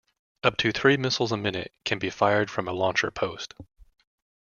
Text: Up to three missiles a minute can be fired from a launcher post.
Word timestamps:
Up 0.41 0.57
to 0.57 0.71
three 0.71 0.97
missiles 0.97 1.31
a 1.31 1.37
minute 1.37 1.71
can 1.85 1.99
be 1.99 2.09
fired 2.09 2.49
from 2.49 2.67
a 2.67 2.71
launcher 2.71 3.11
post. 3.11 3.53